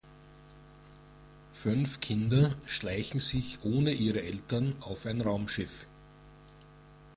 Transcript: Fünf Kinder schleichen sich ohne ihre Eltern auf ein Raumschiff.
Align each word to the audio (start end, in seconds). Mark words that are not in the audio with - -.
Fünf 1.53 1.99
Kinder 1.99 2.55
schleichen 2.65 3.19
sich 3.19 3.63
ohne 3.63 3.91
ihre 3.91 4.23
Eltern 4.23 4.73
auf 4.81 5.05
ein 5.05 5.21
Raumschiff. 5.21 5.85